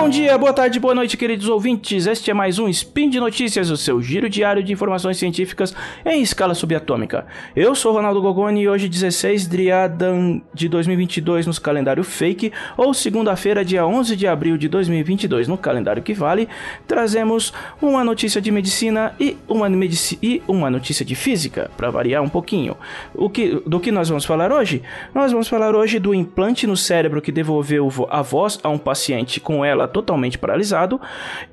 Bom 0.00 0.08
dia, 0.08 0.38
boa 0.38 0.52
tarde, 0.52 0.78
boa 0.78 0.94
noite, 0.94 1.16
queridos 1.16 1.48
ouvintes. 1.48 2.06
Este 2.06 2.30
é 2.30 2.34
mais 2.34 2.60
um 2.60 2.68
Spin 2.68 3.10
de 3.10 3.18
Notícias, 3.18 3.68
o 3.68 3.76
seu 3.76 4.00
giro 4.00 4.30
diário 4.30 4.62
de 4.62 4.72
informações 4.72 5.18
científicas 5.18 5.74
em 6.06 6.22
escala 6.22 6.54
subatômica. 6.54 7.26
Eu 7.54 7.74
sou 7.74 7.92
Ronaldo 7.92 8.22
Gogoni 8.22 8.62
e 8.62 8.68
hoje, 8.68 8.88
16 8.88 9.48
de 9.48 9.72
Adan 9.72 10.40
de 10.54 10.68
2022 10.68 11.48
no 11.48 11.60
calendário 11.60 12.04
fake, 12.04 12.52
ou 12.76 12.94
segunda-feira, 12.94 13.64
dia 13.64 13.84
11 13.84 14.14
de 14.14 14.28
abril 14.28 14.56
de 14.56 14.68
2022 14.68 15.48
no 15.48 15.58
calendário 15.58 16.00
que 16.00 16.14
vale, 16.14 16.48
trazemos 16.86 17.52
uma 17.82 18.04
notícia 18.04 18.40
de 18.40 18.52
medicina 18.52 19.12
e 19.18 19.36
uma, 19.48 19.68
medici 19.68 20.16
e 20.22 20.40
uma 20.46 20.70
notícia 20.70 21.04
de 21.04 21.16
física, 21.16 21.72
para 21.76 21.90
variar 21.90 22.22
um 22.22 22.28
pouquinho. 22.28 22.76
O 23.12 23.28
que, 23.28 23.60
do 23.66 23.80
que 23.80 23.90
nós 23.90 24.08
vamos 24.08 24.24
falar 24.24 24.52
hoje? 24.52 24.80
Nós 25.12 25.32
vamos 25.32 25.48
falar 25.48 25.74
hoje 25.74 25.98
do 25.98 26.14
implante 26.14 26.68
no 26.68 26.76
cérebro 26.76 27.20
que 27.20 27.32
devolveu 27.32 27.90
a 28.08 28.22
voz 28.22 28.60
a 28.62 28.68
um 28.68 28.78
paciente 28.78 29.40
com 29.40 29.64
ela 29.64 29.87
totalmente 29.88 30.38
paralisado, 30.38 31.00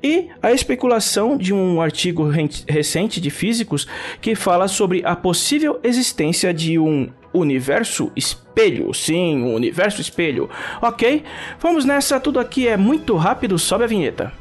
e 0.02 0.28
a 0.42 0.52
especulação 0.52 1.36
de 1.36 1.52
um 1.52 1.80
artigo 1.80 2.28
recente 2.68 3.20
de 3.20 3.30
físicos 3.30 3.86
que 4.20 4.34
fala 4.34 4.68
sobre 4.68 5.02
a 5.04 5.16
possível 5.16 5.80
existência 5.82 6.52
de 6.52 6.78
um 6.78 7.08
universo 7.32 8.10
espelho. 8.16 8.92
Sim, 8.94 9.42
um 9.42 9.54
universo 9.54 10.00
espelho. 10.00 10.48
Ok? 10.80 11.22
Vamos 11.60 11.84
nessa, 11.84 12.18
tudo 12.18 12.40
aqui 12.40 12.66
é 12.68 12.76
muito 12.76 13.14
rápido, 13.16 13.58
sobe 13.58 13.84
a 13.84 13.86
vinheta. 13.86 14.32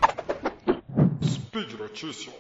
Speed 1.24 1.74
Notícias. 1.80 2.36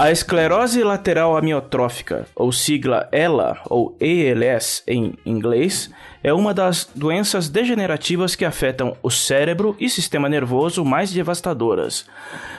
A 0.00 0.10
esclerose 0.10 0.82
lateral 0.82 1.36
amiotrófica, 1.36 2.26
ou 2.34 2.50
sigla 2.50 3.06
ELA 3.12 3.60
ou 3.68 3.98
ALS 4.00 4.82
em 4.88 5.12
inglês, 5.26 5.90
é 6.24 6.32
uma 6.32 6.54
das 6.54 6.88
doenças 6.94 7.50
degenerativas 7.50 8.34
que 8.34 8.46
afetam 8.46 8.96
o 9.02 9.10
cérebro 9.10 9.76
e 9.78 9.90
sistema 9.90 10.26
nervoso 10.26 10.86
mais 10.86 11.12
devastadoras. 11.12 12.06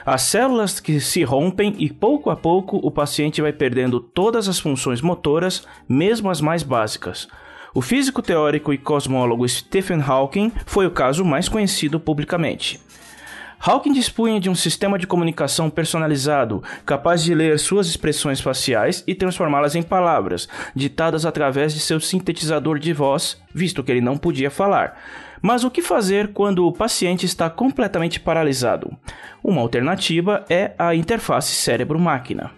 As 0.06 0.22
células 0.22 0.80
que 0.80 1.00
se 1.00 1.24
rompem 1.24 1.74
e 1.80 1.92
pouco 1.92 2.30
a 2.30 2.36
pouco 2.36 2.78
o 2.78 2.92
paciente 2.92 3.42
vai 3.42 3.52
perdendo 3.52 4.00
todas 4.00 4.48
as 4.48 4.60
funções 4.60 5.02
motoras, 5.02 5.66
mesmo 5.90 6.30
as 6.30 6.42
mais 6.42 6.62
básicas. 6.62 7.28
O 7.74 7.82
físico 7.82 8.22
teórico 8.22 8.72
e 8.72 8.78
cosmólogo 8.78 9.50
Stephen 9.50 10.00
Hawking 10.00 10.52
foi 10.68 10.86
o 10.86 10.92
caso 10.92 11.26
mais 11.26 11.50
conhecido 11.50 12.00
publicamente. 12.00 12.80
Hawking 13.64 13.94
dispunha 13.94 14.40
de 14.40 14.50
um 14.50 14.56
sistema 14.56 14.98
de 14.98 15.06
comunicação 15.06 15.70
personalizado, 15.70 16.64
capaz 16.84 17.24
de 17.24 17.36
ler 17.36 17.60
suas 17.60 17.86
expressões 17.86 18.42
faciais 18.42 19.04
e 19.06 19.14
transformá-las 19.14 19.76
em 19.76 19.84
palavras, 19.84 20.50
ditadas 20.76 21.28
através 21.28 21.72
de 21.72 21.80
seu 21.80 22.00
sintetizador 22.00 22.80
de 22.80 22.92
voz, 22.92 23.40
visto 23.54 23.84
que 23.84 23.92
ele 23.92 24.02
não 24.02 24.18
podia 24.18 24.50
falar. 24.50 25.00
Mas 25.44 25.64
o 25.64 25.70
que 25.70 25.84
fazer 25.84 26.30
quando 26.34 26.66
o 26.66 26.74
paciente 26.74 27.28
está 27.28 27.52
completamente 27.52 28.20
paralisado? 28.20 28.98
Uma 29.44 29.62
alternativa 29.62 30.44
é 30.50 30.72
a 30.76 30.96
interface 30.96 31.54
cérebro-máquina. 31.54 32.50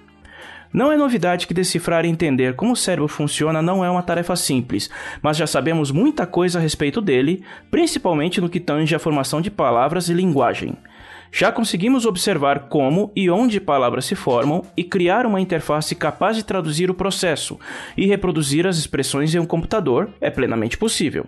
Não 0.72 0.90
é 0.92 0.96
novidade 0.96 1.46
que 1.46 1.54
decifrar 1.54 2.06
e 2.06 2.10
entender 2.10 2.56
como 2.56 2.72
o 2.72 2.78
cérebro 2.78 3.10
funciona 3.10 3.62
não 3.62 3.84
é 3.86 3.90
uma 3.90 4.02
tarefa 4.02 4.36
simples, 4.38 4.90
mas 5.22 5.36
já 5.36 5.46
sabemos 5.46 5.92
muita 5.92 6.26
coisa 6.26 6.58
a 6.58 6.62
respeito 6.62 7.00
dele, 7.00 7.44
principalmente 7.70 8.40
no 8.40 8.50
que 8.50 8.60
tange 8.60 8.96
a 8.96 9.00
formação 9.00 9.40
de 9.40 9.52
palavras 9.52 10.08
e 10.08 10.14
linguagem. 10.14 10.76
Já 11.36 11.52
conseguimos 11.52 12.06
observar 12.06 12.68
como 12.70 13.12
e 13.16 13.28
onde 13.28 13.60
palavras 13.60 14.06
se 14.06 14.14
formam 14.14 14.64
e 14.78 14.84
criar 14.84 15.26
uma 15.26 15.42
interface 15.42 15.96
capaz 15.96 16.38
de 16.38 16.46
traduzir 16.46 16.92
o 16.92 16.94
processo 16.94 17.60
e 17.98 18.06
reproduzir 18.06 18.68
as 18.68 18.78
expressões 18.78 19.34
em 19.34 19.40
um 19.40 19.46
computador 19.46 20.12
é 20.22 20.30
plenamente 20.30 20.78
possível. 20.78 21.26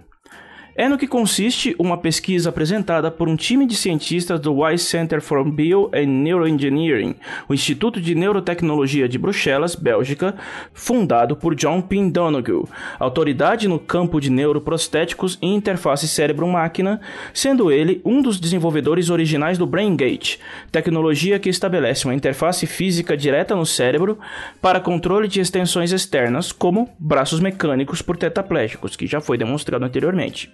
É 0.78 0.90
no 0.90 0.97
que 0.97 1.08
consiste 1.08 1.74
uma 1.80 1.97
pesquisa 1.97 2.50
apresentada 2.50 3.09
por 3.09 3.30
um 3.30 3.38
time 3.38 3.66
de 3.66 3.78
cientistas 3.78 4.41
do 4.41 4.59
Wise 4.59 4.84
Center 4.84 5.22
for 5.22 5.41
Bio 5.50 5.90
and 5.96 6.08
Neuroengineering, 6.08 7.16
o 7.47 7.53
Instituto 7.53 8.02
de 8.02 8.13
Neurotecnologia 8.13 9.08
de 9.08 9.18
Bruxelas, 9.18 9.74
Bélgica, 9.74 10.35
fundado 10.74 11.34
por 11.38 11.56
John 11.56 11.81
P. 11.81 12.09
Donoghue, 12.09 12.66
autoridade 13.00 13.69
no 13.69 13.80
campo 13.80 14.19
de 14.19 14.30
neuroprostéticos 14.30 15.40
e 15.41 15.47
interface 15.47 16.09
cérebro-máquina, 16.09 17.00
sendo 17.34 17.72
ele 17.72 18.02
um 18.03 18.22
dos 18.22 18.38
desenvolvedores 18.38 19.09
originais 19.09 19.58
do 19.58 19.66
BrainGate, 19.66 20.41
tecnologia 20.74 21.40
que 21.40 21.47
estabelece 21.47 22.03
uma 22.03 22.14
interface 22.14 22.68
física 22.68 23.16
direta 23.16 23.56
no 23.56 23.66
cérebro 23.66 24.19
para 24.62 24.81
controle 24.81 25.30
de 25.30 25.40
extensões 25.40 25.94
externas, 25.94 26.52
como 26.52 26.90
braços 27.00 27.40
mecânicos 27.40 28.02
por 28.02 28.18
tetaplégicos, 28.18 28.97
que 28.97 29.08
já 29.08 29.22
foi 29.22 29.38
demonstrado 29.38 29.85
anteriormente. 29.85 30.52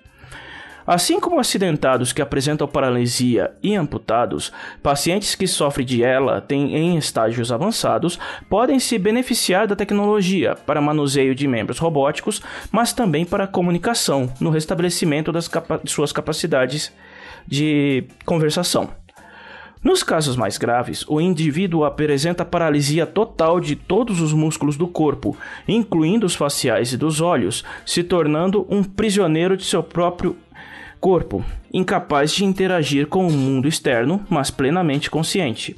Assim 0.86 1.19
como 1.19 1.40
acidentados 1.40 2.12
que 2.12 2.22
apresentam 2.22 2.68
paralisia 2.68 3.52
e 3.62 3.75
amputados, 3.75 4.52
pacientes 4.81 5.36
que 5.36 5.47
sofrem 5.47 5.86
de 5.86 6.02
ELA 6.02 6.42
têm 6.42 6.75
em 6.75 6.97
estágios 6.97 7.52
avançados 7.52 8.18
podem 8.50 8.80
se 8.80 8.97
beneficiar 8.97 9.68
da 9.68 9.75
tecnologia 9.75 10.56
para 10.66 10.81
manuseio 10.81 11.36
de 11.36 11.47
membros 11.47 11.78
robóticos, 11.78 12.42
mas 12.72 12.94
também 12.94 13.25
para 13.25 13.47
comunicação 13.47 14.31
no 14.40 14.50
restabelecimento 14.50 15.31
das 15.31 15.47
capa 15.47 15.81
suas 15.86 16.12
capacidades 16.12 16.92
de 17.48 18.06
conversação. 18.25 18.90
Nos 19.84 20.03
casos 20.03 20.36
mais 20.36 20.59
graves, 20.59 21.03
o 21.08 21.19
indivíduo 21.19 21.86
apresenta 21.86 22.46
paralisia 22.46 23.08
total 23.08 23.59
de 23.59 23.75
todos 23.75 24.22
os 24.22 24.31
músculos 24.31 24.78
do 24.78 24.88
corpo, 24.88 25.36
incluindo 25.68 26.24
os 26.24 26.36
faciais 26.36 26.94
e 26.94 26.98
dos 26.98 27.19
olhos, 27.19 27.63
se 27.84 28.03
tornando 28.03 28.68
um 28.69 28.84
prisioneiro 28.84 29.58
de 29.58 29.66
seu 29.66 29.81
próprio 29.81 30.38
corpo, 31.01 31.44
incapaz 31.73 32.31
de 32.31 32.45
interagir 32.45 33.07
com 33.07 33.28
o 33.28 33.31
mundo 33.31 33.67
externo, 33.67 34.23
mas 34.29 34.51
plenamente 34.51 35.09
consciente. 35.09 35.75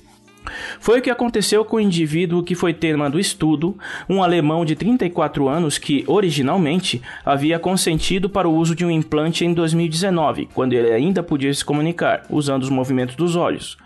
Foi 0.77 0.99
o 0.99 1.01
que 1.01 1.09
aconteceu 1.09 1.63
com 1.63 1.77
o 1.77 1.79
indivíduo 1.79 2.43
que 2.43 2.53
foi 2.53 2.73
tema 2.73 3.09
do 3.09 3.17
estudo, 3.17 3.77
um 4.09 4.21
alemão 4.21 4.65
de 4.65 4.75
34 4.75 5.47
anos 5.47 5.77
que, 5.77 6.03
originalmente, 6.05 7.01
havia 7.25 7.57
consentido 7.57 8.29
para 8.29 8.49
o 8.49 8.53
uso 8.53 8.75
de 8.75 8.85
um 8.85 8.91
implante 8.91 9.45
em 9.45 9.53
2019, 9.53 10.49
quando 10.53 10.73
ele 10.73 10.91
ainda 10.91 11.23
podia 11.23 11.53
se 11.53 11.63
comunicar, 11.63 12.23
usando 12.29 12.63
os 12.63 12.69
movimentos 12.69 13.15
dos 13.15 13.37
olhos. 13.37 13.77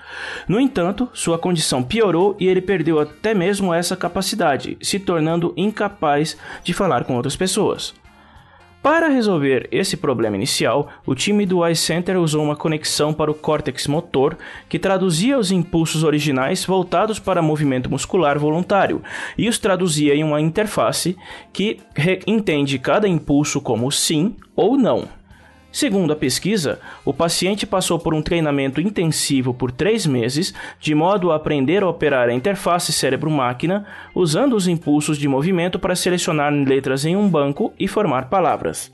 No 0.48 0.60
entanto, 0.60 1.08
sua 1.14 1.38
condição 1.38 1.84
piorou 1.84 2.36
e 2.40 2.48
ele 2.48 2.62
perdeu 2.62 3.00
até 3.00 3.36
mesmo 3.36 3.72
essa 3.72 3.96
capacidade, 3.96 4.76
se 4.82 4.98
tornando 4.98 5.54
incapaz 5.56 6.36
de 6.64 6.74
falar 6.74 7.04
com 7.04 7.16
outras 7.16 7.36
pessoas. 7.36 7.94
Para 8.82 9.10
resolver 9.10 9.68
esse 9.72 9.98
problema 9.98 10.36
inicial, 10.36 10.88
o 11.06 11.14
time 11.14 11.46
do 11.46 11.66
Eye 11.66 11.76
Center 11.76 12.18
usou 12.18 12.44
uma 12.44 12.56
conexão 12.56 13.14
para 13.14 13.30
o 13.30 13.34
córtex 13.34 13.88
motor 13.88 14.38
que 14.70 14.80
traduzia 14.80 15.38
os 15.38 15.52
impulsos 15.52 16.04
originais 16.04 16.64
voltados 16.64 17.20
para 17.20 17.42
movimento 17.42 17.90
muscular 17.90 18.40
voluntário 18.40 19.02
e 19.38 19.50
os 19.50 19.58
traduzia 19.58 20.16
em 20.16 20.24
uma 20.24 20.40
interface 20.40 21.18
que 21.52 21.80
entende 22.26 22.80
cada 22.80 23.08
impulso 23.08 23.60
como 23.60 23.92
sim 23.92 24.36
ou 24.56 24.78
não. 24.78 25.08
Segundo 25.72 26.12
a 26.12 26.16
pesquisa, 26.16 26.80
o 27.06 27.14
paciente 27.14 27.68
passou 27.68 28.00
por 28.00 28.14
um 28.14 28.22
treinamento 28.22 28.82
intensivo 28.82 29.54
por 29.54 29.72
três 29.72 30.06
meses, 30.08 30.54
de 30.80 30.96
modo 30.96 31.32
a 31.32 31.36
aprender 31.36 31.84
a 31.84 31.90
operar 31.90 32.30
a 32.30 32.34
interface 32.34 32.92
cérebro-máquina, 32.92 33.86
usando 34.16 34.56
os 34.56 34.68
impulsos 34.68 35.18
de 35.18 35.28
movimento 35.28 35.78
para 35.78 35.96
selecionar 35.96 36.52
letras 36.52 37.06
em 37.06 37.16
um 37.16 37.30
banco 37.30 37.74
e 37.78 37.88
formar 37.88 38.30
palavras. 38.30 38.92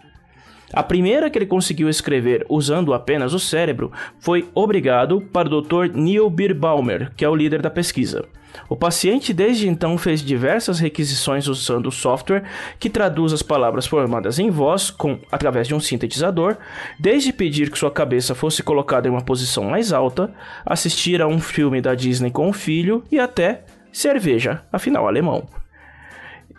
A 0.74 0.82
primeira 0.82 1.30
que 1.30 1.38
ele 1.38 1.46
conseguiu 1.46 1.88
escrever 1.88 2.44
usando 2.50 2.96
apenas 2.96 3.32
o 3.32 3.40
cérebro 3.40 3.92
foi 4.20 4.50
Obrigado 4.56 5.22
para 5.22 5.48
o 5.48 5.62
Dr. 5.62 5.94
Neil 5.94 6.28
Birbaumer, 6.32 7.12
que 7.16 7.24
é 7.24 7.30
o 7.30 7.36
líder 7.36 7.62
da 7.62 7.70
pesquisa. 7.70 8.26
O 8.68 8.76
paciente 8.76 9.34
desde 9.34 9.68
então 9.68 9.98
fez 9.98 10.22
diversas 10.22 10.80
requisições 10.80 11.48
usando 11.48 11.88
o 11.88 11.92
software 11.92 12.44
que 12.80 12.90
traduz 12.90 13.34
as 13.34 13.44
palavras 13.44 13.86
formadas 13.86 14.40
em 14.40 14.50
voz 14.50 14.90
com, 14.90 15.20
através 15.32 15.68
de 15.68 15.76
um 15.76 15.80
sintetizador, 15.80 16.58
desde 17.00 17.32
pedir 17.32 17.70
que 17.70 17.78
sua 17.78 17.92
cabeça 17.92 18.34
fosse 18.34 18.64
colocada 18.64 19.08
em 19.08 19.12
uma 19.12 19.22
posição 19.22 19.66
mais 19.66 19.94
alta, 19.94 20.34
assistir 20.66 21.22
a 21.22 21.28
um 21.28 21.40
filme 21.40 21.82
da 21.82 21.94
Disney 21.94 22.32
com 22.32 22.50
o 22.50 22.54
filho 22.54 23.04
e 23.12 23.20
até 23.20 23.64
cerveja, 23.92 24.64
afinal 24.72 25.08
alemão. 25.08 25.48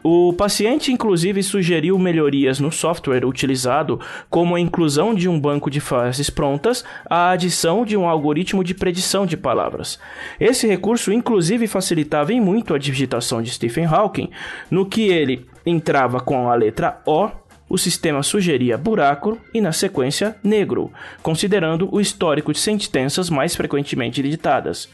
O 0.06 0.34
paciente, 0.34 0.92
inclusive, 0.92 1.42
sugeriu 1.42 1.98
melhorias 1.98 2.60
no 2.60 2.70
software 2.70 3.24
utilizado, 3.24 3.98
como 4.28 4.54
a 4.54 4.60
inclusão 4.60 5.14
de 5.14 5.30
um 5.30 5.40
banco 5.40 5.70
de 5.70 5.80
frases 5.80 6.28
prontas, 6.28 6.84
a 7.08 7.30
adição 7.30 7.86
de 7.86 7.96
um 7.96 8.06
algoritmo 8.06 8.62
de 8.62 8.74
predição 8.74 9.24
de 9.24 9.34
palavras. 9.34 9.98
Esse 10.38 10.66
recurso, 10.66 11.10
inclusive, 11.10 11.66
facilitava 11.66 12.34
em 12.34 12.40
muito 12.40 12.74
a 12.74 12.78
digitação 12.78 13.40
de 13.40 13.50
Stephen 13.50 13.86
Hawking, 13.86 14.28
no 14.70 14.84
que 14.84 15.08
ele 15.08 15.46
entrava 15.64 16.20
com 16.20 16.50
a 16.50 16.54
letra 16.54 17.00
O 17.06 17.30
o 17.66 17.78
sistema 17.78 18.22
sugeria 18.22 18.76
buraco 18.76 19.38
e, 19.52 19.60
na 19.60 19.72
sequência, 19.72 20.36
negro, 20.44 20.92
considerando 21.22 21.88
o 21.90 22.00
histórico 22.00 22.52
de 22.52 22.58
sentenças 22.58 23.30
mais 23.30 23.56
frequentemente 23.56 24.22
digitadas. 24.22 24.88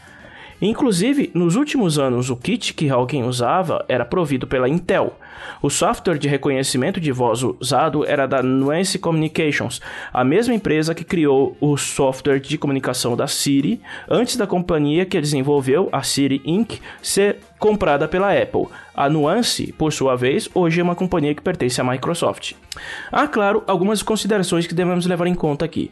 Inclusive, 0.61 1.31
nos 1.35 1.57
últimos 1.57 1.99
anos, 1.99 2.31
o 2.31 2.37
kit 2.37 2.75
que 2.75 2.89
Hawking 2.89 3.23
usava 3.23 3.85
era 3.89 4.05
provido 4.05 4.47
pela 4.47 4.69
Intel, 4.69 5.15
O 5.63 5.69
software 5.69 6.19
de 6.19 6.29
reconhecimento 6.29 7.01
de 7.01 7.13
voz 7.13 7.43
usado 7.43 8.05
era 8.05 8.27
da 8.27 8.43
Nuance 8.43 8.99
Communications, 8.99 9.81
a 10.13 10.25
mesma 10.25 10.55
empresa 10.55 10.95
que 10.95 11.05
criou 11.05 11.57
o 11.61 11.77
software 11.77 12.41
de 12.41 12.59
comunicação 12.59 13.17
da 13.17 13.27
Siri, 13.27 13.81
antes 14.09 14.37
da 14.37 14.47
companhia 14.47 15.05
que 15.05 15.21
desenvolveu, 15.21 15.89
a 15.93 16.03
Siri 16.03 16.41
Inc., 16.45 16.79
ser 17.03 17.39
comprada 17.61 18.09
pela 18.09 18.33
Apple. 18.33 18.67
A 18.95 19.09
Nuance, 19.09 19.73
por 19.73 19.93
sua 19.93 20.17
vez, 20.17 20.49
hoje 20.55 20.81
é 20.81 20.83
uma 20.83 20.97
companhia 20.97 21.35
que 21.35 21.43
pertence 21.43 21.81
à 21.81 21.85
Microsoft. 21.85 22.55
Há, 23.13 23.29
claro, 23.29 23.63
algumas 23.67 24.03
considerações 24.03 24.67
que 24.67 24.75
devemos 24.75 25.07
levar 25.07 25.27
em 25.27 25.35
conta 25.35 25.65
aqui. 25.65 25.91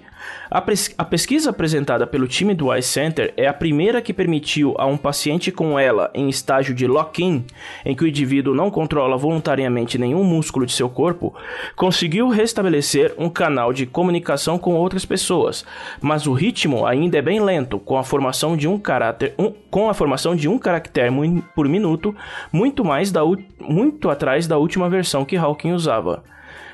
A, 0.50 0.62
a, 0.98 1.04
pesquisa 1.04 1.50
apresentada 1.50 2.06
pelo 2.06 2.26
time 2.26 2.54
do 2.54 2.72
Eye 2.72 2.82
Center 2.82 3.32
é 3.36 3.46
a 3.46 3.52
primeira 3.52 4.00
que 4.00 4.12
permitiu 4.12 4.74
a 4.78 4.86
um 4.86 4.96
paciente 4.96 5.52
com 5.52 5.78
ela 5.78 6.10
em 6.14 6.28
estágio 6.28 6.74
de 6.74 6.86
lock-in, 6.86 7.44
em 7.84 7.94
que 7.94 8.04
o 8.04 8.06
indivíduo 8.06 8.54
não 8.54 8.70
controla 8.70 9.16
voluntariamente 9.16 9.98
nenhum 9.98 10.24
músculo 10.24 10.66
de 10.66 10.72
seu 10.72 10.88
corpo, 10.88 11.34
conseguiu 11.76 12.28
restabelecer 12.28 13.14
um 13.18 13.28
canal 13.28 13.72
de 13.72 13.86
comunicação 13.86 14.58
com 14.58 14.74
outras 14.74 15.04
pessoas, 15.04 15.64
mas 16.00 16.26
o 16.26 16.32
ritmo 16.32 16.86
ainda 16.86 17.18
é 17.18 17.22
bem 17.22 17.40
lento, 17.40 17.78
com 17.78 17.98
a 17.98 18.04
formação 18.04 18.56
de 18.56 18.66
um 18.66 18.78
caráter, 18.78 19.34
um, 19.38 19.52
com 19.70 19.88
a 19.88 19.94
formação 19.94 20.34
de 20.34 20.48
um 20.48 20.58
caractere 20.58 21.10
por 21.58 21.68
minuto, 21.68 22.14
muito 22.52 22.84
mais 22.84 23.10
da, 23.10 23.20
muito 23.58 24.08
atrás 24.08 24.46
da 24.46 24.56
última 24.56 24.88
versão 24.88 25.24
que 25.24 25.36
Hawking 25.36 25.72
usava. 25.72 26.22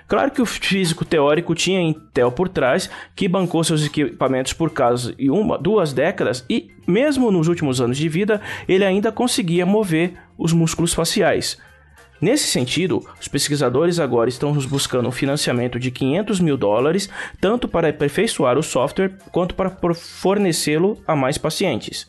Claro 0.06 0.30
que 0.30 0.42
o 0.42 0.44
físico 0.44 1.06
teórico 1.06 1.54
tinha 1.54 1.80
Intel 1.80 2.30
por 2.30 2.50
trás, 2.50 2.90
que 3.16 3.26
bancou 3.26 3.64
seus 3.64 3.86
equipamentos 3.86 4.52
por 4.52 4.70
de 5.16 5.30
uma, 5.30 5.56
duas 5.56 5.94
décadas 5.94 6.44
e, 6.50 6.70
mesmo 6.86 7.30
nos 7.30 7.48
últimos 7.48 7.80
anos 7.80 7.96
de 7.96 8.10
vida, 8.10 8.42
ele 8.68 8.84
ainda 8.84 9.10
conseguia 9.10 9.64
mover 9.64 10.12
os 10.36 10.52
músculos 10.52 10.92
faciais. 10.92 11.58
Nesse 12.20 12.44
sentido, 12.48 13.02
os 13.18 13.26
pesquisadores 13.26 13.98
agora 13.98 14.28
estão 14.28 14.52
buscando 14.52 15.08
um 15.08 15.12
financiamento 15.12 15.80
de 15.80 15.90
500 15.90 16.40
mil 16.40 16.58
dólares, 16.58 17.08
tanto 17.40 17.66
para 17.66 17.88
aperfeiçoar 17.88 18.58
o 18.58 18.62
software 18.62 19.16
quanto 19.32 19.54
para 19.54 19.94
fornecê-lo 19.94 21.02
a 21.06 21.16
mais 21.16 21.38
pacientes. 21.38 22.06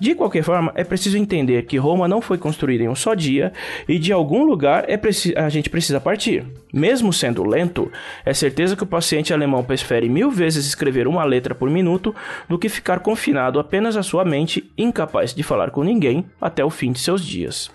De 0.00 0.14
qualquer 0.14 0.42
forma, 0.42 0.72
é 0.74 0.82
preciso 0.82 1.18
entender 1.18 1.66
que 1.66 1.76
Roma 1.76 2.08
não 2.08 2.22
foi 2.22 2.38
construída 2.38 2.82
em 2.82 2.88
um 2.88 2.94
só 2.94 3.14
dia 3.14 3.52
e 3.86 3.98
de 3.98 4.12
algum 4.12 4.44
lugar 4.44 4.86
é 4.88 4.98
a 5.36 5.48
gente 5.50 5.68
precisa 5.68 6.00
partir. 6.00 6.46
Mesmo 6.72 7.12
sendo 7.12 7.44
lento, 7.44 7.92
é 8.24 8.32
certeza 8.32 8.74
que 8.74 8.82
o 8.82 8.86
paciente 8.86 9.34
alemão 9.34 9.62
prefere 9.62 10.08
mil 10.08 10.30
vezes 10.30 10.66
escrever 10.66 11.06
uma 11.06 11.24
letra 11.24 11.54
por 11.54 11.68
minuto 11.68 12.14
do 12.48 12.58
que 12.58 12.68
ficar 12.68 13.00
confinado 13.00 13.60
apenas 13.60 13.96
à 13.96 14.02
sua 14.02 14.24
mente, 14.24 14.72
incapaz 14.78 15.34
de 15.34 15.42
falar 15.42 15.70
com 15.70 15.84
ninguém 15.84 16.24
até 16.40 16.64
o 16.64 16.70
fim 16.70 16.92
de 16.92 17.00
seus 17.00 17.24
dias. 17.24 17.70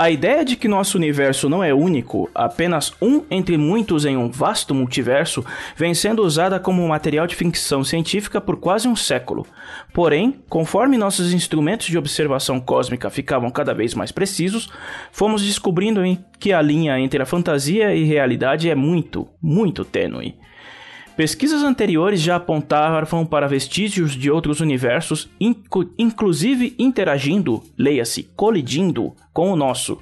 A 0.00 0.10
ideia 0.10 0.42
de 0.46 0.56
que 0.56 0.66
nosso 0.66 0.96
universo 0.96 1.46
não 1.46 1.62
é 1.62 1.74
único, 1.74 2.30
apenas 2.34 2.90
um 3.02 3.22
entre 3.30 3.58
muitos 3.58 4.06
em 4.06 4.16
um 4.16 4.30
vasto 4.30 4.74
multiverso, 4.74 5.44
vem 5.76 5.92
sendo 5.92 6.22
usada 6.22 6.58
como 6.58 6.88
material 6.88 7.26
de 7.26 7.36
ficção 7.36 7.84
científica 7.84 8.40
por 8.40 8.56
quase 8.56 8.88
um 8.88 8.96
século. 8.96 9.46
Porém, 9.92 10.42
conforme 10.48 10.96
nossos 10.96 11.34
instrumentos 11.34 11.88
de 11.88 11.98
observação 11.98 12.58
cósmica 12.58 13.10
ficavam 13.10 13.50
cada 13.50 13.74
vez 13.74 13.92
mais 13.92 14.10
precisos, 14.10 14.70
fomos 15.12 15.44
descobrindo 15.44 16.00
que 16.38 16.50
a 16.50 16.62
linha 16.62 16.98
entre 16.98 17.22
a 17.22 17.26
fantasia 17.26 17.94
e 17.94 18.02
realidade 18.04 18.70
é 18.70 18.74
muito, 18.74 19.28
muito 19.42 19.84
tênue. 19.84 20.34
Pesquisas 21.20 21.62
anteriores 21.62 22.18
já 22.18 22.36
apontavam 22.36 23.26
para 23.26 23.46
vestígios 23.46 24.12
de 24.12 24.30
outros 24.30 24.60
universos, 24.60 25.28
inclusive 25.98 26.74
interagindo, 26.78 27.62
leia-se, 27.76 28.22
colidindo, 28.34 29.12
com 29.30 29.52
o 29.52 29.56
nosso. 29.56 29.98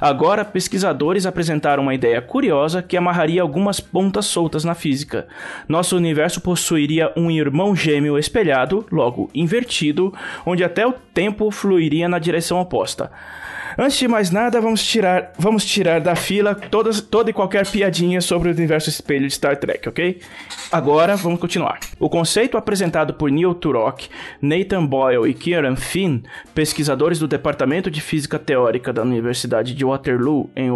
Agora, 0.00 0.44
pesquisadores 0.44 1.26
apresentaram 1.26 1.82
uma 1.82 1.94
ideia 1.94 2.20
curiosa 2.20 2.82
que 2.82 2.96
amarraria 2.96 3.42
algumas 3.42 3.80
pontas 3.80 4.26
soltas 4.26 4.64
na 4.64 4.74
física. 4.74 5.26
Nosso 5.68 5.96
universo 5.96 6.40
possuiria 6.40 7.12
um 7.16 7.30
irmão 7.30 7.74
gêmeo 7.74 8.18
espelhado, 8.18 8.86
logo 8.90 9.30
invertido, 9.34 10.12
onde 10.46 10.64
até 10.64 10.86
o 10.86 10.92
tempo 10.92 11.50
fluiria 11.50 12.08
na 12.08 12.18
direção 12.18 12.60
oposta. 12.60 13.10
Antes 13.80 13.96
de 13.96 14.08
mais 14.08 14.32
nada, 14.32 14.60
vamos 14.60 14.82
tirar, 14.82 15.32
vamos 15.38 15.64
tirar 15.64 16.00
da 16.00 16.16
fila 16.16 16.52
todas, 16.52 17.00
toda 17.00 17.30
e 17.30 17.32
qualquer 17.32 17.64
piadinha 17.64 18.20
sobre 18.20 18.48
o 18.48 18.52
universo 18.52 18.88
espelho 18.88 19.28
de 19.28 19.32
Star 19.32 19.56
Trek, 19.56 19.88
ok? 19.88 20.20
Agora, 20.72 21.14
vamos 21.14 21.38
continuar. 21.38 21.78
O 21.96 22.08
conceito 22.08 22.56
apresentado 22.56 23.14
por 23.14 23.30
Neil 23.30 23.54
Turok, 23.54 24.08
Nathan 24.42 24.84
Boyle 24.84 25.30
e 25.30 25.32
Kieran 25.32 25.76
Finn, 25.76 26.22
pesquisadores 26.52 27.20
do 27.20 27.28
Departamento 27.28 27.88
de 27.88 28.00
Física 28.00 28.36
Teórica 28.36 28.92
da 28.92 29.02
Universidade 29.02 29.57
de 29.62 29.84
Waterloo, 29.84 30.50
em, 30.56 30.68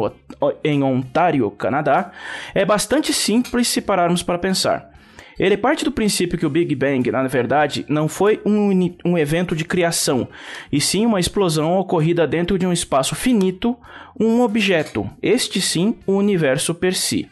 em 0.65 0.83
Ontário, 0.83 1.51
Canadá, 1.51 2.13
é 2.55 2.65
bastante 2.65 3.13
simples 3.13 3.69
se 3.69 3.81
pararmos 3.81 4.23
para 4.23 4.39
pensar. 4.39 4.93
Ele 5.39 5.57
parte 5.57 5.85
do 5.85 5.93
princípio 5.93 6.39
que 6.39 6.47
o 6.47 6.51
Big 6.51 6.75
Bang, 6.75 7.11
na 7.11 7.27
verdade, 7.27 7.85
não 7.89 8.07
foi 8.07 8.41
um, 8.45 8.71
um 9.05 9.19
evento 9.19 9.57
de 9.57 9.65
criação, 9.65 10.29
e 10.71 10.81
sim 10.81 11.07
uma 11.07 11.21
explosão 11.21 11.79
ocorrida 11.79 12.27
dentro 12.27 12.59
de 12.59 12.67
um 12.67 12.73
espaço 12.73 13.15
finito, 13.15 13.77
um 14.19 14.41
objeto, 14.43 15.09
este 15.23 15.61
sim, 15.61 15.97
o 16.07 16.13
universo 16.13 16.75
per 16.75 16.95
si. 16.95 17.29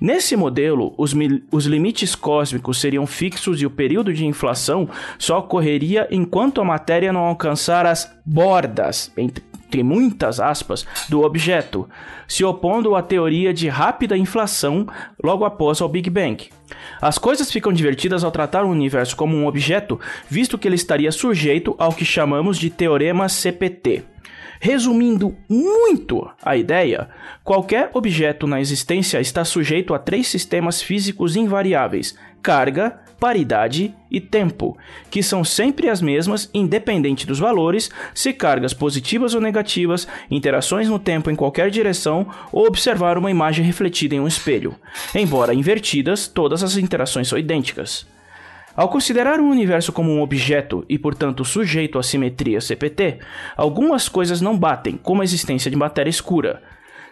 Nesse 0.00 0.36
modelo, 0.36 0.92
os, 0.98 1.14
os, 1.50 1.64
limites 1.64 2.14
cósmicos 2.14 2.78
seriam 2.78 3.06
fixos 3.06 3.62
e 3.62 3.66
o 3.66 3.70
período 3.70 4.12
de 4.12 4.26
inflação 4.26 4.88
só 5.18 5.38
ocorreria 5.38 6.06
enquanto 6.10 6.60
a 6.60 6.64
matéria 6.64 7.12
não 7.14 7.22
alcançar 7.22 7.86
as 7.86 8.14
bordas, 8.24 9.10
entre, 9.16 9.42
entre 9.66 9.82
muitas 9.82 10.38
aspas, 10.38 10.86
do 11.08 11.22
objeto, 11.22 11.88
se 12.28 12.44
opondo 12.44 12.94
à 12.94 13.02
teoria 13.02 13.52
de 13.52 13.68
rápida 13.68 14.16
inflação 14.16 14.86
logo 15.22 15.44
após 15.44 15.80
o 15.80 15.88
Big 15.88 16.08
Bang. 16.08 16.48
As 17.00 17.18
coisas 17.18 17.50
ficam 17.50 17.72
divertidas 17.72 18.22
ao 18.22 18.30
tratar 18.30 18.64
o 18.64 18.70
universo 18.70 19.16
como 19.16 19.36
um 19.36 19.46
objeto, 19.46 20.00
visto 20.30 20.56
que 20.56 20.68
ele 20.68 20.76
estaria 20.76 21.10
sujeito 21.10 21.74
ao 21.78 21.92
que 21.92 22.04
chamamos 22.04 22.58
de 22.58 22.70
teorema 22.70 23.28
CPT. 23.28 24.04
Resumindo 24.60 25.36
muito 25.48 26.30
a 26.42 26.56
ideia, 26.56 27.10
qualquer 27.44 27.90
objeto 27.92 28.46
na 28.46 28.60
existência 28.60 29.20
está 29.20 29.44
sujeito 29.44 29.92
a 29.92 29.98
três 29.98 30.28
sistemas 30.28 30.80
físicos 30.80 31.36
invariáveis: 31.36 32.16
carga, 32.40 33.00
paridade 33.18 33.94
e 34.10 34.20
tempo, 34.20 34.76
que 35.10 35.22
são 35.22 35.42
sempre 35.42 35.88
as 35.88 36.00
mesmas 36.00 36.50
independente 36.52 37.26
dos 37.26 37.38
valores, 37.38 37.90
se 38.14 38.32
cargas 38.32 38.74
positivas 38.74 39.34
ou 39.34 39.40
negativas, 39.40 40.06
interações 40.30 40.88
no 40.88 40.98
tempo 40.98 41.30
em 41.30 41.36
qualquer 41.36 41.70
direção 41.70 42.26
ou 42.52 42.66
observar 42.66 43.18
uma 43.18 43.30
imagem 43.30 43.64
refletida 43.64 44.14
em 44.14 44.20
um 44.20 44.28
espelho. 44.28 44.74
Embora 45.14 45.54
invertidas, 45.54 46.28
todas 46.28 46.62
as 46.62 46.76
interações 46.76 47.28
são 47.28 47.38
idênticas. 47.38 48.06
Ao 48.76 48.90
considerar 48.90 49.40
o 49.40 49.48
universo 49.48 49.90
como 49.90 50.12
um 50.12 50.20
objeto 50.20 50.84
e, 50.86 50.98
portanto, 50.98 51.46
sujeito 51.46 51.98
à 51.98 52.02
simetria 52.02 52.60
CPT, 52.60 53.20
algumas 53.56 54.06
coisas 54.06 54.42
não 54.42 54.56
batem, 54.56 54.98
como 54.98 55.22
a 55.22 55.24
existência 55.24 55.70
de 55.70 55.76
matéria 55.76 56.10
escura, 56.10 56.62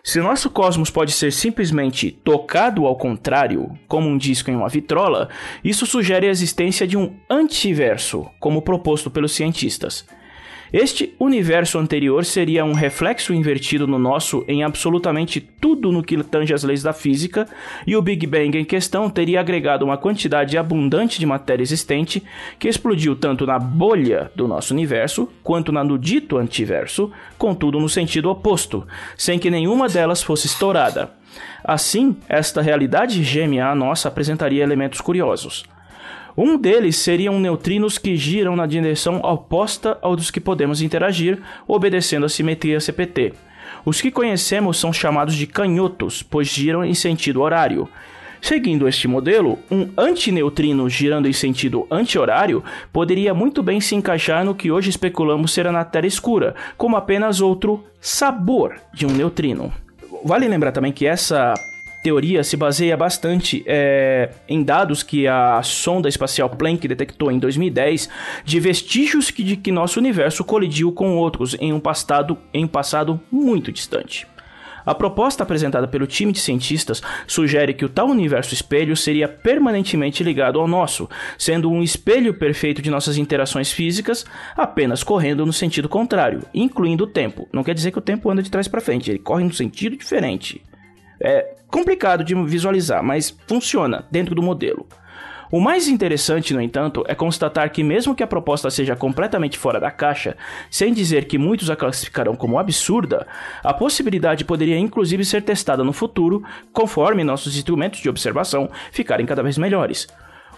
se 0.06 0.20
nosso 0.20 0.50
cosmos 0.50 0.90
pode 0.90 1.12
ser 1.12 1.32
simplesmente 1.32 2.10
tocado 2.10 2.84
ao 2.84 2.94
contrário, 2.94 3.70
como 3.88 4.06
um 4.06 4.18
disco 4.18 4.50
em 4.50 4.54
uma 4.54 4.68
vitrola, 4.68 5.30
isso 5.64 5.86
sugere 5.86 6.26
a 6.28 6.30
existência 6.30 6.86
de 6.86 6.94
um 6.94 7.16
antiverso, 7.28 8.26
como 8.38 8.60
proposto 8.60 9.10
pelos 9.10 9.32
cientistas. 9.32 10.04
Este 10.76 11.14
universo 11.20 11.78
anterior 11.78 12.24
seria 12.24 12.64
um 12.64 12.72
reflexo 12.72 13.32
invertido 13.32 13.86
no 13.86 13.96
nosso 13.96 14.44
em 14.48 14.64
absolutamente 14.64 15.40
tudo 15.40 15.92
no 15.92 16.02
que 16.02 16.20
tange 16.24 16.52
as 16.52 16.64
leis 16.64 16.82
da 16.82 16.92
física, 16.92 17.46
e 17.86 17.94
o 17.94 18.02
Big 18.02 18.26
Bang 18.26 18.58
em 18.58 18.64
questão 18.64 19.08
teria 19.08 19.38
agregado 19.38 19.84
uma 19.84 19.96
quantidade 19.96 20.58
abundante 20.58 21.20
de 21.20 21.26
matéria 21.26 21.62
existente 21.62 22.24
que 22.58 22.66
explodiu 22.66 23.14
tanto 23.14 23.46
na 23.46 23.56
bolha 23.56 24.32
do 24.34 24.48
nosso 24.48 24.74
universo 24.74 25.28
quanto 25.44 25.70
na 25.70 25.84
no 25.84 25.96
dito 25.96 26.38
antiverso, 26.38 27.08
contudo 27.38 27.78
no 27.78 27.88
sentido 27.88 28.28
oposto, 28.28 28.84
sem 29.16 29.38
que 29.38 29.52
nenhuma 29.52 29.88
delas 29.88 30.24
fosse 30.24 30.48
estourada. 30.48 31.12
Assim, 31.62 32.16
esta 32.28 32.60
realidade 32.60 33.22
gêmea 33.22 33.68
à 33.68 33.76
nossa 33.76 34.08
apresentaria 34.08 34.64
elementos 34.64 35.00
curiosos. 35.00 35.62
Um 36.36 36.56
deles 36.56 36.96
seriam 36.96 37.38
neutrinos 37.38 37.96
que 37.96 38.16
giram 38.16 38.56
na 38.56 38.66
direção 38.66 39.20
oposta 39.20 39.98
ao 40.02 40.16
dos 40.16 40.30
que 40.32 40.40
podemos 40.40 40.82
interagir, 40.82 41.40
obedecendo 41.66 42.26
a 42.26 42.28
simetria 42.28 42.80
CPT. 42.80 43.34
Os 43.84 44.00
que 44.00 44.10
conhecemos 44.10 44.78
são 44.78 44.92
chamados 44.92 45.36
de 45.36 45.46
canhotos, 45.46 46.22
pois 46.22 46.48
giram 46.48 46.84
em 46.84 46.92
sentido 46.92 47.40
horário. 47.40 47.88
Seguindo 48.40 48.86
este 48.88 49.08
modelo, 49.08 49.58
um 49.70 49.88
antineutrino 49.96 50.90
girando 50.90 51.28
em 51.28 51.32
sentido 51.32 51.86
anti-horário 51.90 52.62
poderia 52.92 53.32
muito 53.32 53.62
bem 53.62 53.80
se 53.80 53.94
encaixar 53.94 54.44
no 54.44 54.54
que 54.54 54.70
hoje 54.70 54.90
especulamos 54.90 55.52
ser 55.52 55.66
a 55.66 55.72
matéria 55.72 56.08
escura, 56.08 56.54
como 56.76 56.96
apenas 56.96 57.40
outro 57.40 57.84
sabor 58.00 58.74
de 58.92 59.06
um 59.06 59.10
neutrino. 59.10 59.72
Vale 60.24 60.48
lembrar 60.48 60.72
também 60.72 60.92
que 60.92 61.06
essa 61.06 61.54
teoria 62.04 62.44
se 62.44 62.54
baseia 62.54 62.94
bastante 62.98 63.64
é, 63.66 64.28
em 64.46 64.62
dados 64.62 65.02
que 65.02 65.26
a 65.26 65.62
sonda 65.62 66.06
espacial 66.06 66.50
Planck 66.50 66.86
detectou 66.86 67.32
em 67.32 67.38
2010 67.38 68.10
de 68.44 68.60
vestígios 68.60 69.30
que, 69.30 69.42
de 69.42 69.56
que 69.56 69.72
nosso 69.72 69.98
universo 69.98 70.44
colidiu 70.44 70.92
com 70.92 71.16
outros 71.16 71.56
em 71.58 71.72
um 71.72 71.80
passado, 71.80 72.36
em 72.52 72.66
um 72.66 72.68
passado 72.68 73.18
muito 73.32 73.72
distante. 73.72 74.26
A 74.84 74.94
proposta 74.94 75.42
apresentada 75.42 75.88
pelo 75.88 76.06
time 76.06 76.30
de 76.30 76.40
cientistas 76.40 77.00
sugere 77.26 77.72
que 77.72 77.86
o 77.86 77.88
tal 77.88 78.08
universo 78.08 78.52
espelho 78.52 78.94
seria 78.94 79.26
permanentemente 79.26 80.22
ligado 80.22 80.60
ao 80.60 80.68
nosso, 80.68 81.08
sendo 81.38 81.70
um 81.70 81.82
espelho 81.82 82.34
perfeito 82.34 82.82
de 82.82 82.90
nossas 82.90 83.16
interações 83.16 83.72
físicas, 83.72 84.26
apenas 84.54 85.02
correndo 85.02 85.46
no 85.46 85.54
sentido 85.54 85.88
contrário, 85.88 86.42
incluindo 86.52 87.04
o 87.04 87.06
tempo. 87.06 87.48
Não 87.50 87.64
quer 87.64 87.72
dizer 87.72 87.92
que 87.92 87.98
o 87.98 88.02
tempo 88.02 88.30
anda 88.30 88.42
de 88.42 88.50
trás 88.50 88.68
para 88.68 88.82
frente, 88.82 89.10
ele 89.10 89.18
corre 89.20 89.42
no 89.42 89.54
sentido 89.54 89.96
diferente. 89.96 90.60
É 91.20 91.54
complicado 91.68 92.24
de 92.24 92.34
visualizar, 92.44 93.02
mas 93.02 93.36
funciona 93.46 94.04
dentro 94.10 94.34
do 94.34 94.42
modelo. 94.42 94.86
O 95.54 95.60
mais 95.60 95.86
interessante, 95.86 96.52
no 96.52 96.60
entanto, 96.60 97.04
é 97.06 97.14
constatar 97.14 97.70
que, 97.70 97.84
mesmo 97.84 98.14
que 98.14 98.24
a 98.24 98.26
proposta 98.26 98.68
seja 98.70 98.96
completamente 98.96 99.56
fora 99.56 99.78
da 99.78 99.90
caixa, 99.90 100.36
sem 100.68 100.92
dizer 100.92 101.26
que 101.26 101.38
muitos 101.38 101.70
a 101.70 101.76
classificarão 101.76 102.34
como 102.34 102.58
absurda, 102.58 103.24
a 103.62 103.72
possibilidade 103.72 104.44
poderia 104.44 104.76
inclusive 104.76 105.24
ser 105.24 105.42
testada 105.42 105.84
no 105.84 105.92
futuro, 105.92 106.42
conforme 106.72 107.22
nossos 107.22 107.56
instrumentos 107.56 108.00
de 108.00 108.08
observação 108.08 108.68
ficarem 108.90 109.26
cada 109.26 109.44
vez 109.44 109.56
melhores. 109.56 110.08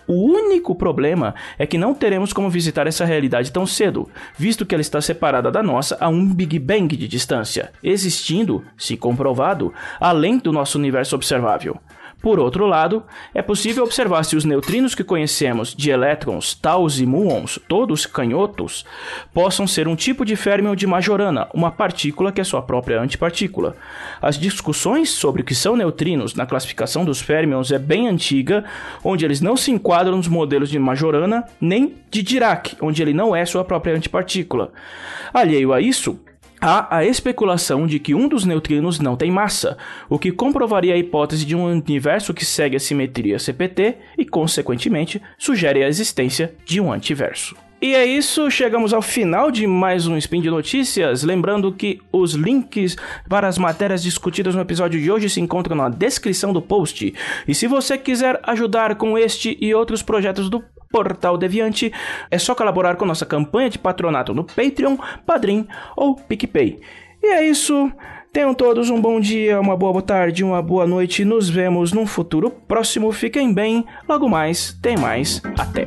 O 0.06 0.24
único 0.24 0.74
problema 0.74 1.34
é 1.58 1.66
que 1.66 1.76
não 1.76 1.94
teremos 1.94 2.32
como 2.32 2.48
visitar 2.48 2.86
essa 2.86 3.04
realidade 3.04 3.50
tão 3.50 3.66
cedo, 3.66 4.08
visto 4.38 4.64
que 4.64 4.74
ela 4.74 4.82
está 4.82 5.00
separada 5.00 5.50
da 5.50 5.62
nossa 5.62 5.96
a 6.00 6.08
um 6.08 6.32
Big 6.32 6.58
Bang 6.58 6.96
de 6.96 7.08
distância, 7.08 7.72
existindo, 7.82 8.64
se 8.78 8.96
comprovado, 8.96 9.74
além 9.98 10.38
do 10.38 10.52
nosso 10.52 10.78
universo 10.78 11.16
observável. 11.16 11.78
Por 12.26 12.40
outro 12.40 12.66
lado, 12.66 13.04
é 13.32 13.40
possível 13.40 13.84
observar 13.84 14.24
se 14.24 14.34
os 14.34 14.44
neutrinos 14.44 14.96
que 14.96 15.04
conhecemos 15.04 15.72
de 15.72 15.90
elétrons, 15.90 16.54
taus 16.54 16.98
e 16.98 17.06
muons, 17.06 17.56
todos 17.68 18.04
canhotos, 18.04 18.84
possam 19.32 19.64
ser 19.64 19.86
um 19.86 19.94
tipo 19.94 20.24
de 20.24 20.34
férmion 20.34 20.74
de 20.74 20.88
Majorana, 20.88 21.46
uma 21.54 21.70
partícula 21.70 22.32
que 22.32 22.40
é 22.40 22.44
sua 22.44 22.62
própria 22.62 23.00
antipartícula. 23.00 23.76
As 24.20 24.36
discussões 24.36 25.10
sobre 25.10 25.42
o 25.42 25.44
que 25.44 25.54
são 25.54 25.76
neutrinos 25.76 26.34
na 26.34 26.46
classificação 26.46 27.04
dos 27.04 27.20
férmions 27.20 27.70
é 27.70 27.78
bem 27.78 28.08
antiga, 28.08 28.64
onde 29.04 29.24
eles 29.24 29.40
não 29.40 29.56
se 29.56 29.70
enquadram 29.70 30.16
nos 30.16 30.26
modelos 30.26 30.68
de 30.68 30.80
Majorana 30.80 31.44
nem 31.60 31.94
de 32.10 32.24
Dirac, 32.24 32.76
onde 32.82 33.02
ele 33.02 33.14
não 33.14 33.36
é 33.36 33.46
sua 33.46 33.64
própria 33.64 33.94
antipartícula. 33.94 34.72
Alheio 35.32 35.72
a 35.72 35.80
isso, 35.80 36.18
Há 36.60 36.96
a 36.96 37.04
especulação 37.04 37.86
de 37.86 37.98
que 37.98 38.14
um 38.14 38.28
dos 38.28 38.44
neutrinos 38.44 38.98
não 38.98 39.14
tem 39.14 39.30
massa, 39.30 39.76
o 40.08 40.18
que 40.18 40.32
comprovaria 40.32 40.94
a 40.94 40.98
hipótese 40.98 41.44
de 41.44 41.54
um 41.54 41.64
universo 41.64 42.32
que 42.32 42.44
segue 42.44 42.76
a 42.76 42.80
simetria 42.80 43.38
CPT 43.38 43.96
e, 44.16 44.24
consequentemente, 44.24 45.20
sugere 45.36 45.84
a 45.84 45.88
existência 45.88 46.54
de 46.64 46.80
um 46.80 46.90
antiverso. 46.90 47.65
E 47.80 47.94
é 47.94 48.06
isso, 48.06 48.50
chegamos 48.50 48.94
ao 48.94 49.02
final 49.02 49.50
de 49.50 49.66
mais 49.66 50.06
um 50.06 50.16
Spin 50.16 50.40
de 50.40 50.48
Notícias. 50.48 51.22
Lembrando 51.22 51.70
que 51.70 52.00
os 52.10 52.32
links 52.32 52.96
para 53.28 53.46
as 53.46 53.58
matérias 53.58 54.02
discutidas 54.02 54.54
no 54.54 54.62
episódio 54.62 54.98
de 54.98 55.10
hoje 55.10 55.28
se 55.28 55.42
encontram 55.42 55.76
na 55.76 55.90
descrição 55.90 56.54
do 56.54 56.62
post. 56.62 57.12
E 57.46 57.54
se 57.54 57.66
você 57.66 57.98
quiser 57.98 58.40
ajudar 58.44 58.94
com 58.94 59.18
este 59.18 59.58
e 59.60 59.74
outros 59.74 60.02
projetos 60.02 60.48
do 60.48 60.64
Portal 60.90 61.36
Deviante, 61.36 61.92
é 62.30 62.38
só 62.38 62.54
colaborar 62.54 62.96
com 62.96 63.04
nossa 63.04 63.26
campanha 63.26 63.68
de 63.68 63.78
patronato 63.78 64.32
no 64.32 64.44
Patreon, 64.44 64.96
Padrim 65.26 65.68
ou 65.94 66.16
PicPay. 66.16 66.80
E 67.22 67.26
é 67.26 67.46
isso. 67.46 67.92
Tenham 68.32 68.54
todos 68.54 68.88
um 68.88 69.00
bom 69.00 69.20
dia, 69.20 69.60
uma 69.60 69.76
boa 69.76 70.00
tarde, 70.00 70.42
uma 70.42 70.62
boa 70.62 70.86
noite. 70.86 71.26
Nos 71.26 71.48
vemos 71.48 71.92
num 71.92 72.06
futuro 72.06 72.50
próximo. 72.50 73.12
Fiquem 73.12 73.52
bem. 73.52 73.84
Logo 74.08 74.28
mais, 74.28 74.72
tem 74.80 74.96
mais. 74.96 75.42
Até. 75.58 75.86